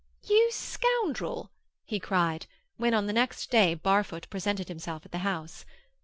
[0.27, 1.51] "You scoundrel!"
[1.85, 5.63] he cried, when, on the next day, Barfoot presented himself at the house.